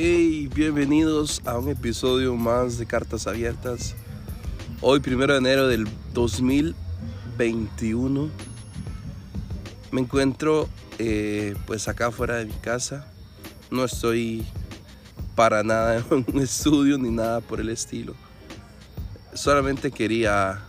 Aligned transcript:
Hey, 0.00 0.48
bienvenidos 0.54 1.42
a 1.44 1.58
un 1.58 1.70
episodio 1.70 2.36
más 2.36 2.78
de 2.78 2.86
Cartas 2.86 3.26
Abiertas. 3.26 3.96
Hoy, 4.80 5.00
primero 5.00 5.32
de 5.32 5.40
enero 5.40 5.66
del 5.66 5.88
2021, 6.14 8.30
me 9.90 10.00
encuentro 10.00 10.68
eh, 11.00 11.56
pues 11.66 11.88
acá 11.88 12.12
fuera 12.12 12.36
de 12.36 12.44
mi 12.44 12.52
casa. 12.52 13.10
No 13.72 13.84
estoy 13.84 14.46
para 15.34 15.64
nada 15.64 15.96
en 16.12 16.24
un 16.32 16.42
estudio 16.42 16.96
ni 16.96 17.10
nada 17.10 17.40
por 17.40 17.58
el 17.58 17.68
estilo. 17.68 18.14
Solamente 19.34 19.90
quería 19.90 20.62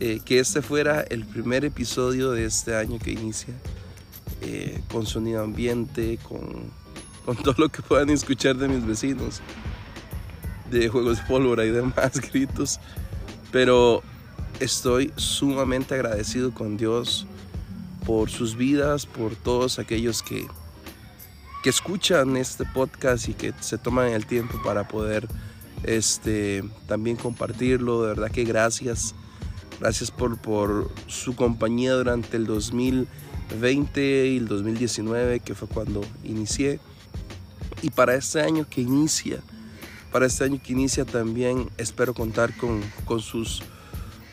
eh, 0.00 0.20
que 0.24 0.38
este 0.38 0.62
fuera 0.62 1.02
el 1.02 1.26
primer 1.26 1.66
episodio 1.66 2.30
de 2.30 2.46
este 2.46 2.76
año 2.76 2.98
que 2.98 3.10
inicia 3.10 3.52
eh, 4.40 4.80
con 4.90 5.04
sonido 5.04 5.42
ambiente, 5.42 6.18
con 6.26 6.80
con 7.24 7.36
todo 7.36 7.54
lo 7.58 7.68
que 7.68 7.82
puedan 7.82 8.10
escuchar 8.10 8.56
de 8.56 8.68
mis 8.68 8.84
vecinos, 8.84 9.40
de 10.70 10.88
juegos 10.88 11.18
de 11.18 11.24
pólvora 11.24 11.64
y 11.64 11.70
demás 11.70 12.20
gritos. 12.32 12.80
Pero 13.50 14.02
estoy 14.60 15.12
sumamente 15.16 15.94
agradecido 15.94 16.52
con 16.52 16.76
Dios 16.76 17.26
por 18.06 18.30
sus 18.30 18.56
vidas, 18.56 19.06
por 19.06 19.36
todos 19.36 19.78
aquellos 19.78 20.22
que, 20.22 20.46
que 21.62 21.70
escuchan 21.70 22.36
este 22.36 22.64
podcast 22.64 23.28
y 23.28 23.34
que 23.34 23.52
se 23.60 23.78
toman 23.78 24.08
el 24.08 24.26
tiempo 24.26 24.60
para 24.64 24.88
poder 24.88 25.28
este, 25.84 26.64
también 26.86 27.16
compartirlo. 27.16 28.02
De 28.02 28.08
verdad 28.08 28.30
que 28.30 28.44
gracias. 28.44 29.14
Gracias 29.80 30.12
por, 30.12 30.38
por 30.38 30.92
su 31.08 31.34
compañía 31.34 31.94
durante 31.94 32.36
el 32.36 32.46
2020 32.46 34.26
y 34.28 34.36
el 34.36 34.46
2019, 34.46 35.40
que 35.40 35.54
fue 35.56 35.66
cuando 35.66 36.02
inicié. 36.22 36.78
Y 37.82 37.90
para 37.90 38.14
este 38.14 38.40
año 38.40 38.64
que 38.68 38.80
inicia, 38.80 39.40
para 40.12 40.26
este 40.26 40.44
año 40.44 40.60
que 40.62 40.72
inicia 40.72 41.04
también 41.04 41.68
espero 41.76 42.14
contar 42.14 42.56
con, 42.56 42.80
con, 43.04 43.20
sus, 43.20 43.62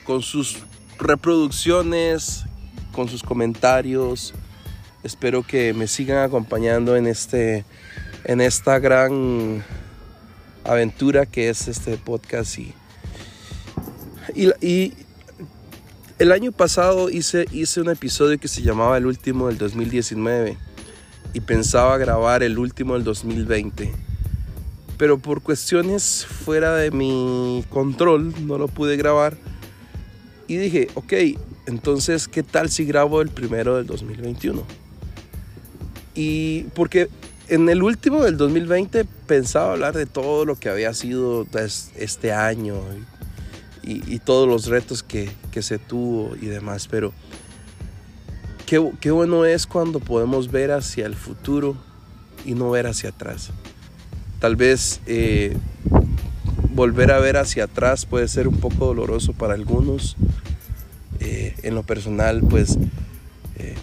con 0.06 0.22
sus 0.22 0.60
reproducciones, 1.00 2.46
con 2.92 3.10
sus 3.10 3.24
comentarios. 3.24 4.36
Espero 5.04 5.42
que 5.42 5.74
me 5.74 5.88
sigan 5.88 6.20
acompañando 6.20 6.96
en, 6.96 7.08
este, 7.08 7.66
en 8.24 8.40
esta 8.40 8.78
gran 8.78 9.64
aventura 10.64 11.26
que 11.26 11.50
es 11.50 11.68
este 11.68 11.98
podcast. 11.98 12.60
Y, 12.60 12.74
y, 14.62 14.94
el 16.20 16.34
año 16.34 16.52
pasado 16.52 17.10
hice, 17.10 17.46
hice 17.52 17.80
un 17.80 17.90
episodio 17.90 18.38
que 18.38 18.50
se 18.50 18.62
llamaba 18.62 18.98
El 18.98 19.06
último 19.06 19.48
del 19.48 19.58
2019 19.58 20.69
y 21.34 21.42
pensaba 21.42 21.98
grabar 21.98 22.44
el 22.44 22.58
último 22.58 22.94
del 22.96 23.04
2020. 23.04 23.92
Pero 24.98 25.20
por 25.20 25.42
cuestiones 25.42 26.26
fuera 26.26 26.76
de 26.76 26.92
mi 26.92 27.64
control 27.70 28.34
no 28.46 28.58
lo 28.58 28.68
pude 28.68 28.98
grabar. 28.98 29.38
Y 30.48 30.58
dije, 30.58 30.90
ok, 30.96 31.14
entonces, 31.68 32.28
¿qué 32.28 32.44
tal 32.44 32.70
si 32.70 32.86
grabo 32.86 33.22
el 33.22 33.30
primero 33.30 33.78
del 33.78 33.86
2021? 33.86 34.64
Y 36.16 36.64
porque 36.74 37.08
en 37.48 37.70
el 37.70 37.84
último 37.84 38.24
del 38.24 38.38
2020 38.38 39.06
pensaba 39.28 39.74
hablar 39.74 39.96
de 39.96 40.06
todo 40.06 40.46
lo 40.46 40.56
que 40.56 40.70
había 40.70 40.94
sido 40.94 41.48
este 41.96 42.34
año 42.34 42.76
y, 43.84 44.20
todos 44.20 44.48
los 44.48 44.68
retos 44.68 45.02
que, 45.02 45.32
que 45.52 45.64
se 45.64 45.80
tuvo 45.80 46.36
y 46.40 46.46
demás, 46.46 46.88
pero 46.88 47.12
Qué, 48.70 49.10
bueno 49.10 49.46
es 49.46 49.66
cuando 49.66 50.00
podemos 50.00 50.52
ver 50.52 50.70
hacia 50.70 51.08
el 51.08 51.16
futuro 51.16 51.76
y 52.46 52.54
no 52.54 52.70
ver 52.70 52.86
hacia 52.86 53.10
atrás. 53.10 53.50
Tal 54.38 54.56
vez 54.56 55.02
eh, 55.08 55.58
volver 56.76 57.12
a 57.12 57.18
ver 57.18 57.38
hacia 57.38 57.64
atrás 57.64 58.06
puede 58.06 58.28
ser 58.28 58.48
un 58.48 58.58
poco 58.58 58.86
doloroso 58.86 59.34
para 59.34 59.56
algunos. 59.56 60.18
Eh, 61.20 61.56
en 61.64 61.74
lo 61.74 61.82
personal, 61.82 62.42
pues 62.48 62.78
eh, 63.58 63.74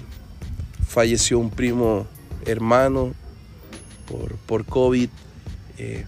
falleció 0.86 1.40
un 1.40 1.50
primo 1.50 2.06
hermano 2.44 3.12
por, 4.08 4.36
por 4.36 4.64
COVID. 4.66 5.08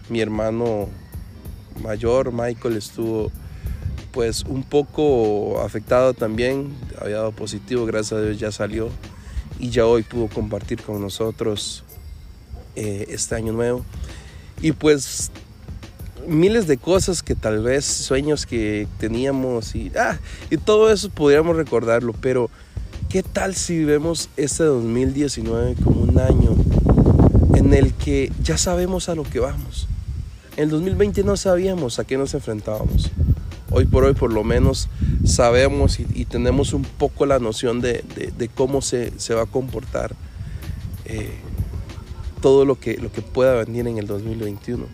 mi 0.07 0.21
hermano 0.21 0.87
mayor, 1.83 2.31
Michael, 2.31 2.77
estuvo 2.77 3.29
pues 4.11 4.43
un 4.43 4.63
poco 4.63 5.61
afectado 5.61 6.13
también, 6.13 6.73
había 6.99 7.17
dado 7.17 7.31
positivo, 7.31 7.85
gracias 7.85 8.13
a 8.13 8.21
Dios 8.21 8.39
ya 8.39 8.51
salió 8.51 8.89
y 9.59 9.69
ya 9.69 9.85
hoy 9.85 10.03
pudo 10.03 10.27
compartir 10.27 10.81
con 10.81 11.01
nosotros 11.01 11.83
eh, 12.75 13.05
este 13.09 13.35
año 13.35 13.53
nuevo. 13.53 13.85
Y 14.61 14.71
pues 14.71 15.31
miles 16.27 16.67
de 16.67 16.77
cosas 16.77 17.23
que 17.23 17.35
tal 17.35 17.61
vez, 17.61 17.85
sueños 17.85 18.45
que 18.45 18.87
teníamos 18.99 19.75
y, 19.75 19.91
ah, 19.97 20.17
y 20.49 20.57
todo 20.57 20.91
eso 20.91 21.09
podríamos 21.09 21.55
recordarlo, 21.55 22.13
pero 22.13 22.49
¿qué 23.09 23.23
tal 23.23 23.55
si 23.55 23.83
vemos 23.83 24.29
este 24.37 24.63
2019 24.63 25.75
como 25.83 26.01
un 26.01 26.19
año 26.19 26.55
en 27.55 27.73
el 27.73 27.93
que 27.93 28.31
ya 28.41 28.57
sabemos 28.57 29.09
a 29.09 29.15
lo 29.15 29.23
que 29.23 29.39
vamos? 29.39 29.87
En 30.57 30.65
el 30.65 30.69
2020 30.71 31.23
no 31.23 31.37
sabíamos 31.37 31.99
a 31.99 32.03
qué 32.05 32.17
nos 32.17 32.33
enfrentábamos 32.33 33.11
hoy 33.71 33.85
por 33.85 34.03
hoy 34.03 34.13
por 34.13 34.33
lo 34.33 34.43
menos 34.43 34.89
sabemos 35.25 35.99
y, 35.99 36.25
tenemos 36.25 36.73
un 36.73 36.83
poco 36.83 37.25
la 37.25 37.39
noción 37.39 37.81
de, 37.81 38.03
cómo 38.55 38.81
se, 38.81 39.11
va 39.33 39.43
a 39.43 39.45
comportar 39.45 40.15
eh, 41.05 41.37
todo 42.41 42.65
lo 42.65 42.79
que, 42.79 42.95
pueda 43.33 43.55
venir 43.63 43.87
en 43.87 43.97
el 43.97 44.07
2021. 44.07 44.85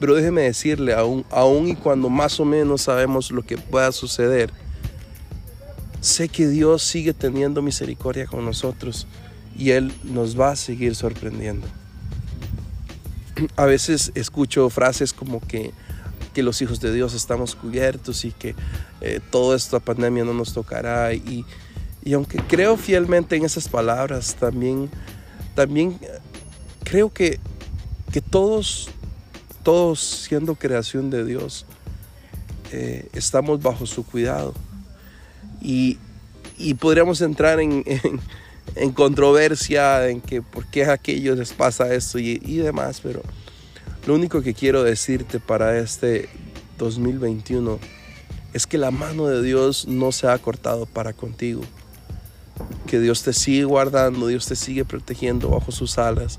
Pero 0.00 0.14
déjeme 0.14 0.42
decirle, 0.42 0.94
aún, 0.94 1.24
aún 1.30 1.68
y 1.68 1.74
cuando 1.74 2.08
más 2.08 2.38
o 2.38 2.44
menos 2.44 2.82
sabemos 2.82 3.30
lo 3.30 3.42
que 3.42 3.58
pueda 3.58 3.90
suceder, 3.90 4.52
sé 6.00 6.28
que 6.28 6.46
Dios 6.48 6.82
sigue 6.82 7.12
teniendo 7.12 7.62
misericordia 7.62 8.26
con 8.26 8.44
nosotros 8.44 9.06
y 9.56 9.70
Él 9.70 9.92
nos 10.04 10.38
va 10.38 10.52
a 10.52 10.56
seguir 10.56 10.94
sorprendiendo. 10.94 11.66
A 13.56 13.64
veces 13.64 14.12
escucho 14.14 14.70
frases 14.70 15.12
como 15.12 15.40
que 15.40 15.72
que 16.28 16.42
los 16.42 16.60
hijos 16.62 16.80
de 16.80 16.92
Dios 16.92 17.14
estamos 17.14 17.54
cubiertos 17.54 18.24
y 18.24 18.32
que 18.32 18.54
eh, 19.00 19.20
toda 19.30 19.56
esta 19.56 19.80
pandemia 19.80 20.24
no 20.24 20.34
nos 20.34 20.52
tocará. 20.52 21.12
Y, 21.14 21.44
y, 22.04 22.12
aunque 22.12 22.38
creo 22.38 22.76
fielmente 22.76 23.36
en 23.36 23.44
esas 23.44 23.68
palabras, 23.68 24.36
también, 24.36 24.90
también 25.54 25.98
creo 26.84 27.12
que, 27.12 27.38
que 28.12 28.20
todos, 28.20 28.88
todos 29.62 30.00
siendo 30.00 30.54
creación 30.54 31.10
de 31.10 31.24
Dios, 31.24 31.66
eh, 32.72 33.08
estamos 33.12 33.62
bajo 33.62 33.86
su 33.86 34.04
cuidado. 34.04 34.54
Y, 35.60 35.98
y 36.56 36.74
podríamos 36.74 37.20
entrar 37.20 37.60
en, 37.60 37.84
en, 38.76 38.92
controversia, 38.92 40.08
en 40.08 40.20
que 40.20 40.42
por 40.42 40.66
qué 40.66 40.84
a 40.84 40.92
aquellos 40.92 41.38
les 41.38 41.52
pasa 41.52 41.92
esto 41.94 42.18
y, 42.18 42.40
y 42.44 42.56
demás, 42.56 43.00
pero 43.02 43.22
lo 44.08 44.14
único 44.14 44.40
que 44.40 44.54
quiero 44.54 44.84
decirte 44.84 45.38
para 45.38 45.76
este 45.76 46.30
2021 46.78 47.78
es 48.54 48.66
que 48.66 48.78
la 48.78 48.90
mano 48.90 49.26
de 49.26 49.42
Dios 49.42 49.86
no 49.86 50.12
se 50.12 50.28
ha 50.28 50.38
cortado 50.38 50.86
para 50.86 51.12
contigo. 51.12 51.60
Que 52.86 53.00
Dios 53.00 53.22
te 53.22 53.34
sigue 53.34 53.64
guardando, 53.64 54.28
Dios 54.28 54.46
te 54.46 54.56
sigue 54.56 54.86
protegiendo 54.86 55.50
bajo 55.50 55.72
sus 55.72 55.98
alas, 55.98 56.38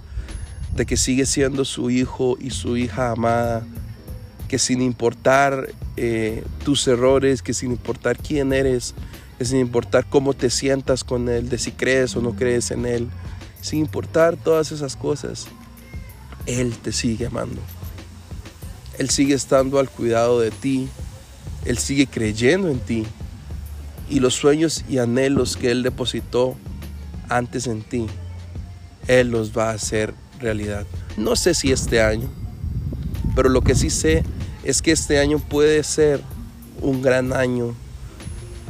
de 0.75 0.87
que 0.87 0.97
sigue 0.97 1.27
siendo 1.27 1.63
su 1.63 1.91
hijo 1.91 2.39
y 2.41 2.49
su 2.49 2.75
hija 2.75 3.11
amada, 3.11 3.63
que 4.47 4.57
sin 4.57 4.81
importar 4.81 5.69
eh, 5.95 6.43
tus 6.65 6.87
errores, 6.87 7.43
que 7.43 7.53
sin 7.53 7.69
importar 7.69 8.17
quién 8.17 8.51
eres, 8.51 8.95
que 9.37 9.45
sin 9.45 9.59
importar 9.59 10.07
cómo 10.09 10.33
te 10.33 10.49
sientas 10.49 11.03
con 11.03 11.29
Él, 11.29 11.49
de 11.49 11.59
si 11.59 11.71
crees 11.71 12.15
o 12.15 12.21
no 12.23 12.35
crees 12.35 12.71
en 12.71 12.87
Él, 12.87 13.09
sin 13.61 13.81
importar 13.81 14.37
todas 14.37 14.71
esas 14.71 14.95
cosas, 14.95 15.47
él 16.49 16.75
te 16.77 16.91
sigue 16.91 17.27
amando. 17.27 17.61
Él 18.97 19.11
sigue 19.11 19.35
estando 19.35 19.77
al 19.77 19.87
cuidado 19.87 20.39
de 20.39 20.49
ti. 20.49 20.89
Él 21.63 21.77
sigue 21.77 22.07
creyendo 22.07 22.69
en 22.69 22.79
ti. 22.79 23.05
Y 24.09 24.19
los 24.19 24.33
sueños 24.33 24.83
y 24.89 24.97
anhelos 24.97 25.55
que 25.55 25.69
Él 25.69 25.83
depositó 25.83 26.55
antes 27.29 27.67
en 27.67 27.83
ti, 27.83 28.07
Él 29.07 29.29
los 29.29 29.55
va 29.55 29.69
a 29.69 29.73
hacer 29.73 30.15
realidad. 30.39 30.87
No 31.15 31.35
sé 31.35 31.53
si 31.53 31.71
este 31.71 32.01
año, 32.01 32.27
pero 33.35 33.49
lo 33.49 33.61
que 33.61 33.75
sí 33.75 33.91
sé 33.91 34.23
es 34.63 34.81
que 34.81 34.91
este 34.91 35.19
año 35.19 35.37
puede 35.37 35.83
ser 35.83 36.21
un 36.81 37.03
gran 37.03 37.31
año 37.33 37.75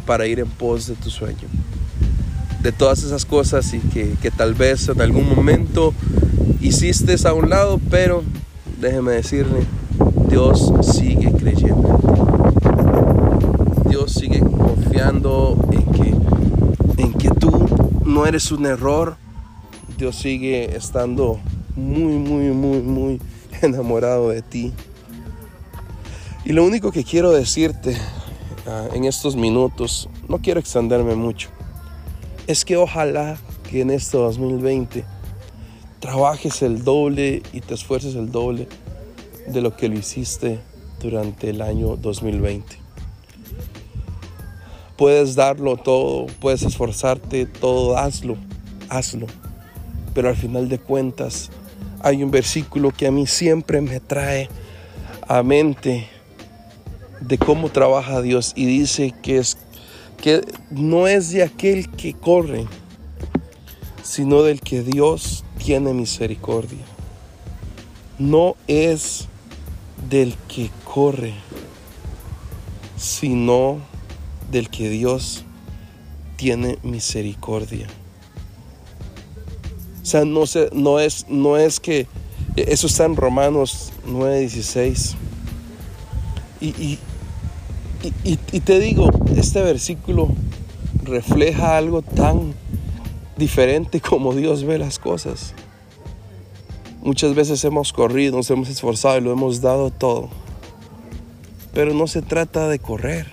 para 0.05 0.27
ir 0.27 0.41
en 0.41 0.49
pos 0.49 0.87
de 0.87 0.95
tu 0.95 1.09
sueño. 1.09 1.47
De 2.61 2.71
todas 2.71 3.03
esas 3.03 3.25
cosas 3.25 3.73
y 3.73 3.79
que, 3.79 4.15
que 4.21 4.31
tal 4.31 4.53
vez 4.53 4.89
en 4.89 5.01
algún 5.01 5.33
momento 5.33 5.93
hiciste 6.61 7.15
a 7.27 7.33
un 7.33 7.49
lado, 7.49 7.79
pero 7.89 8.23
déjeme 8.79 9.13
decirle, 9.13 9.65
Dios 10.29 10.71
sigue 10.81 11.31
creyendo. 11.31 11.99
Dios 13.89 14.13
sigue 14.13 14.39
confiando 14.39 15.57
en 15.71 15.85
que, 15.91 17.01
en 17.01 17.13
que 17.13 17.29
tú 17.29 17.67
no 18.05 18.25
eres 18.25 18.51
un 18.51 18.65
error. 18.65 19.17
Dios 19.97 20.15
sigue 20.15 20.75
estando 20.75 21.39
muy, 21.75 22.13
muy, 22.13 22.49
muy, 22.51 22.81
muy 22.81 23.21
enamorado 23.61 24.29
de 24.29 24.41
ti. 24.41 24.73
Y 26.45 26.53
lo 26.53 26.63
único 26.63 26.91
que 26.91 27.03
quiero 27.03 27.31
decirte 27.31 27.97
ah, 28.67 28.87
en 28.93 29.05
estos 29.05 29.35
minutos, 29.35 30.09
no 30.27 30.39
quiero 30.39 30.59
extenderme 30.59 31.15
mucho, 31.15 31.49
es 32.49 32.65
que 32.65 32.77
ojalá 32.77 33.37
que 33.69 33.81
en 33.81 33.91
este 33.91 34.17
2020 34.17 35.05
trabajes 35.99 36.63
el 36.63 36.83
doble 36.83 37.43
y 37.53 37.61
te 37.61 37.75
esfuerces 37.75 38.15
el 38.15 38.31
doble 38.31 38.67
de 39.45 39.61
lo 39.61 39.77
que 39.77 39.87
lo 39.87 39.99
hiciste 39.99 40.59
durante 40.99 41.51
el 41.51 41.61
año 41.61 41.95
2020. 41.95 42.75
Puedes 44.97 45.35
darlo 45.35 45.77
todo, 45.77 46.25
puedes 46.39 46.63
esforzarte 46.63 47.45
todo, 47.45 47.95
hazlo, 47.95 48.35
hazlo. 48.89 49.27
Pero 50.15 50.29
al 50.29 50.35
final 50.35 50.69
de 50.69 50.79
cuentas 50.79 51.51
hay 52.01 52.23
un 52.23 52.31
versículo 52.31 52.89
que 52.89 53.05
a 53.05 53.11
mí 53.11 53.27
siempre 53.27 53.79
me 53.79 53.99
trae 53.99 54.49
a 55.27 55.43
mente 55.43 56.09
de 57.21 57.37
cómo 57.37 57.69
trabaja 57.69 58.23
Dios 58.23 58.53
y 58.55 58.65
dice 58.65 59.13
que 59.21 59.37
es 59.37 59.55
que 60.21 60.41
no 60.71 61.07
es 61.07 61.31
de 61.31 61.43
aquel 61.43 61.89
que 61.89 62.13
corre, 62.13 62.65
sino 64.03 64.43
del 64.43 64.61
que 64.61 64.83
Dios 64.83 65.43
tiene 65.57 65.93
misericordia. 65.93 66.83
No 68.17 68.55
es 68.67 69.27
del 70.09 70.35
que 70.47 70.69
corre, 70.83 71.33
sino 72.97 73.79
del 74.51 74.69
que 74.69 74.89
Dios 74.89 75.43
tiene 76.35 76.79
misericordia. 76.83 77.87
O 80.01 80.05
sea, 80.05 80.25
no, 80.25 80.43
no, 80.71 80.99
es, 80.99 81.25
no 81.29 81.57
es 81.57 81.79
que 81.79 82.07
eso 82.55 82.87
está 82.87 83.05
en 83.05 83.15
Romanos 83.15 83.91
9:16. 84.07 85.15
Y, 86.61 86.67
y, 86.69 86.99
y, 88.23 88.37
te 88.37 88.79
digo, 88.79 89.09
este 89.35 89.61
versículo 89.61 90.29
refleja 91.03 91.77
algo 91.77 92.01
tan 92.01 92.53
diferente 93.37 93.99
como 94.09 94.33
Dios 94.33 94.63
ve 94.63 94.77
las 94.77 94.99
cosas. 94.99 95.53
Muchas 97.01 97.33
veces 97.33 97.63
hemos 97.63 97.93
corrido, 97.93 98.35
nos 98.37 98.49
hemos 98.51 98.69
esforzado 98.69 99.17
y 99.17 99.21
lo 99.21 99.31
hemos 99.31 99.61
dado 99.61 99.89
todo. 99.89 100.29
Pero 101.73 101.93
no 101.93 102.07
se 102.07 102.21
trata 102.21 102.67
de 102.67 102.79
correr, 102.79 103.27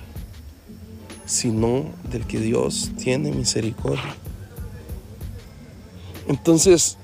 sino 1.24 1.84
del 2.10 2.26
que 2.26 2.38
Dios 2.38 2.92
tiene 2.96 3.32
misericordia. 3.32 4.16
Entonces, 6.28 6.98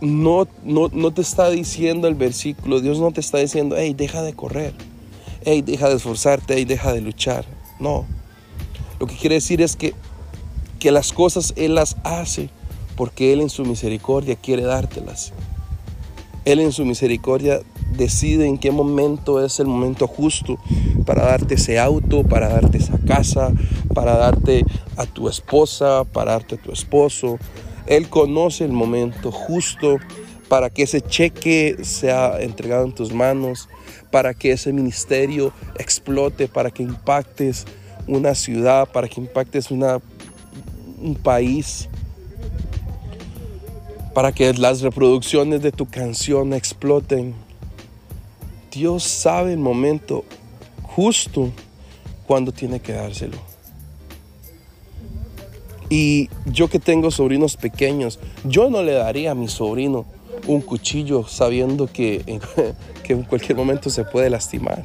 no, 0.00 0.46
no, 0.64 0.88
no 0.92 1.12
te 1.12 1.22
está 1.22 1.50
diciendo 1.50 2.06
el 2.06 2.14
versículo, 2.14 2.80
Dios 2.80 3.00
no 3.00 3.10
te 3.12 3.20
está 3.20 3.38
diciendo, 3.38 3.76
hey, 3.76 3.94
deja 3.96 4.22
de 4.22 4.34
correr, 4.34 4.74
hey, 5.44 5.62
deja 5.62 5.88
de 5.88 5.96
esforzarte, 5.96 6.54
hey, 6.54 6.64
deja 6.64 6.92
de 6.92 7.00
luchar. 7.00 7.44
No. 7.78 8.06
Lo 8.98 9.06
que 9.06 9.16
quiere 9.16 9.36
decir 9.36 9.62
es 9.62 9.76
que, 9.76 9.94
que 10.78 10.90
las 10.90 11.12
cosas 11.12 11.52
Él 11.56 11.74
las 11.74 11.96
hace 12.04 12.50
porque 12.96 13.32
Él 13.32 13.40
en 13.40 13.50
su 13.50 13.64
misericordia 13.64 14.36
quiere 14.36 14.62
dártelas. 14.62 15.32
Él 16.44 16.60
en 16.60 16.72
su 16.72 16.84
misericordia 16.84 17.60
decide 17.96 18.46
en 18.46 18.58
qué 18.58 18.70
momento 18.70 19.44
es 19.44 19.60
el 19.60 19.66
momento 19.66 20.06
justo 20.06 20.58
para 21.04 21.24
darte 21.24 21.54
ese 21.54 21.78
auto, 21.78 22.22
para 22.22 22.48
darte 22.48 22.78
esa 22.78 22.98
casa, 22.98 23.52
para 23.94 24.16
darte 24.16 24.64
a 24.96 25.06
tu 25.06 25.28
esposa, 25.28 26.04
para 26.04 26.32
darte 26.32 26.56
a 26.56 26.58
tu 26.58 26.72
esposo. 26.72 27.38
Él 27.86 28.08
conoce 28.08 28.64
el 28.64 28.72
momento 28.72 29.30
justo 29.30 29.98
para 30.48 30.70
que 30.70 30.84
ese 30.84 31.00
cheque 31.00 31.76
sea 31.82 32.40
entregado 32.40 32.84
en 32.84 32.92
tus 32.92 33.12
manos, 33.12 33.68
para 34.10 34.34
que 34.34 34.52
ese 34.52 34.72
ministerio 34.72 35.52
explote, 35.78 36.48
para 36.48 36.70
que 36.70 36.82
impactes 36.82 37.66
una 38.06 38.34
ciudad, 38.34 38.88
para 38.90 39.08
que 39.08 39.20
impactes 39.20 39.70
un 39.70 40.00
país 41.22 41.88
para 44.18 44.32
que 44.32 44.52
las 44.54 44.80
reproducciones 44.80 45.62
de 45.62 45.70
tu 45.70 45.86
canción 45.86 46.52
exploten. 46.52 47.36
Dios 48.72 49.04
sabe 49.04 49.52
el 49.52 49.60
momento 49.60 50.24
justo 50.82 51.52
cuando 52.26 52.50
tiene 52.50 52.80
que 52.80 52.94
dárselo. 52.94 53.36
Y 55.88 56.30
yo 56.46 56.66
que 56.66 56.80
tengo 56.80 57.12
sobrinos 57.12 57.56
pequeños, 57.56 58.18
yo 58.42 58.70
no 58.70 58.82
le 58.82 58.94
daría 58.94 59.30
a 59.30 59.34
mi 59.36 59.46
sobrino 59.46 60.04
un 60.48 60.60
cuchillo 60.60 61.28
sabiendo 61.28 61.86
que, 61.92 62.24
en 63.08 63.22
cualquier 63.22 63.56
momento 63.56 63.88
se 63.90 64.04
puede 64.04 64.28
lastimar. 64.28 64.82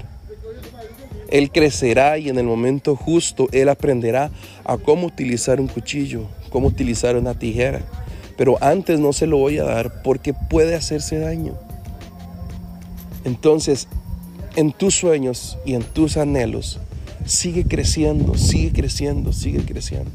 Él 1.30 1.50
crecerá 1.50 2.20
y 2.20 2.30
en 2.30 2.38
el 2.38 2.46
momento 2.46 2.96
justo 2.96 3.48
él 3.52 3.70
aprenderá 3.70 4.30
a 4.64 4.78
cómo 4.78 5.08
utilizar 5.08 5.60
un 5.60 5.68
cuchillo, 5.68 6.28
cómo 6.52 6.68
utilizar 6.68 7.16
una 7.16 7.34
tijera 7.34 7.82
pero 8.38 8.58
antes 8.62 9.00
no 9.00 9.14
se 9.14 9.28
lo 9.28 9.38
voy 9.38 9.58
a 9.58 9.64
dar 9.64 10.02
porque 10.02 10.34
puede 10.34 10.76
hacerse 10.76 11.20
daño. 11.20 11.54
Entonces, 13.26 13.88
en 14.56 14.72
tus 14.72 14.96
sueños 14.96 15.58
y 15.66 15.76
en 15.76 15.84
tus 15.84 16.18
anhelos, 16.18 16.80
sigue 17.26 17.66
creciendo, 17.66 18.36
sigue 18.36 18.74
creciendo, 18.74 19.32
sigue 19.32 19.64
creciendo. 19.64 20.12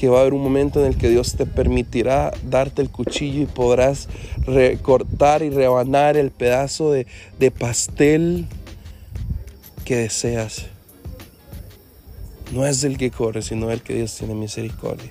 Que 0.00 0.08
va 0.08 0.18
a 0.18 0.20
haber 0.22 0.32
un 0.32 0.42
momento 0.42 0.80
en 0.80 0.86
el 0.86 0.96
que 0.96 1.10
Dios 1.10 1.34
te 1.36 1.44
permitirá 1.44 2.32
darte 2.48 2.80
el 2.80 2.88
cuchillo 2.88 3.42
y 3.42 3.46
podrás 3.46 4.08
recortar 4.46 5.42
y 5.42 5.50
rebanar 5.50 6.16
el 6.16 6.30
pedazo 6.30 6.90
de, 6.90 7.06
de 7.38 7.50
pastel 7.50 8.46
que 9.84 9.96
deseas. 9.96 10.68
No 12.54 12.66
es 12.66 12.80
del 12.80 12.96
que 12.96 13.10
corre, 13.10 13.42
sino 13.42 13.66
del 13.66 13.82
que 13.82 13.94
Dios 13.94 14.16
tiene 14.16 14.34
misericordia. 14.34 15.10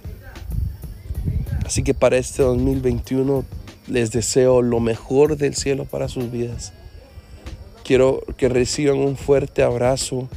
Así 1.69 1.83
que 1.83 1.93
para 1.93 2.17
este 2.17 2.41
2021 2.41 3.45
les 3.85 4.11
deseo 4.11 4.63
lo 4.63 4.79
mejor 4.79 5.37
del 5.37 5.55
cielo 5.55 5.85
para 5.85 6.07
sus 6.07 6.31
vidas. 6.31 6.73
Quiero 7.83 8.21
que 8.37 8.49
reciban 8.49 8.97
un 8.97 9.17
fuerte 9.17 9.63
abrazo. 9.63 10.27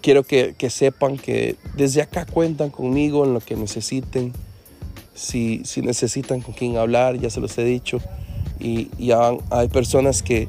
Quiero 0.00 0.22
que, 0.22 0.54
sepan 0.70 1.18
que 1.18 1.56
desde 1.76 2.02
acá 2.02 2.26
cuentan 2.26 2.70
conmigo 2.70 3.24
en 3.24 3.34
lo 3.34 3.40
que 3.40 3.56
necesiten. 3.56 4.32
Si, 5.14 5.62
si 5.64 5.80
necesitan 5.80 6.40
con 6.40 6.54
quien 6.54 6.76
hablar, 6.76 7.18
ya 7.18 7.30
se 7.30 7.40
los 7.40 7.56
he 7.58 7.64
dicho. 7.64 8.00
Y, 8.58 8.90
hay 9.50 9.68
personas 9.68 10.22
que, 10.22 10.48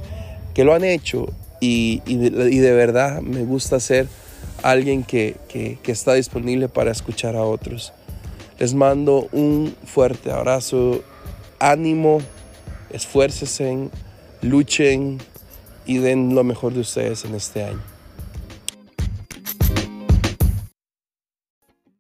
lo 0.58 0.74
han 0.74 0.84
hecho 0.84 1.28
y, 1.60 2.00
de, 2.06 2.72
verdad 2.72 3.22
me 3.22 3.44
gusta 3.44 3.80
ser 3.80 4.08
alguien 4.64 5.04
que, 5.04 5.36
que 5.50 5.92
está 5.92 6.14
disponible 6.14 6.70
para 6.70 6.92
escuchar 6.92 7.36
a 7.36 7.44
otros. 7.44 7.94
Les 8.60 8.74
mando 8.74 9.28
un 9.32 9.76
fuerte 9.86 10.32
abrazo, 10.32 11.02
ánimo, 11.60 12.20
esfuércense, 12.90 13.90
luchen 14.42 15.18
y 15.86 15.98
den 15.98 16.36
lo 16.36 16.44
mejor 16.44 16.74
de 16.74 16.80
ustedes 16.80 17.26
en 17.26 17.36
este 17.36 17.64
año. 17.66 17.95